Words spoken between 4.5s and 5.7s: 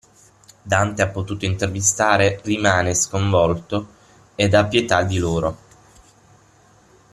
ha pietà di loro.